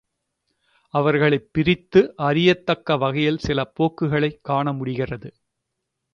அவர்களைப் 0.93 1.49
பிரித்து 1.51 2.13
அறியத்தக்க 2.15 2.97
வகையில் 2.97 3.37
சில 3.37 3.71
போக்குகளையும் 3.79 4.41
காணமுடிகிறது. 4.49 5.31